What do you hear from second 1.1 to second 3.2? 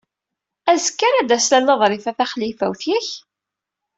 d-tas Lalla Ḍrifa Taxlifawt, yak?